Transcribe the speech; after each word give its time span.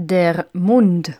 Der 0.00 0.46
Mund. 0.52 1.18